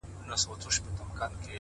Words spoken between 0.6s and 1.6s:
شمېر راکموي؛